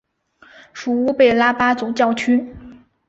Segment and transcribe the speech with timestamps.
[0.73, 2.55] 属乌贝拉巴总教区。